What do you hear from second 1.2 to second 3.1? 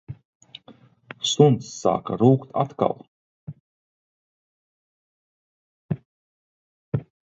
Suns sāka rūkt atkal.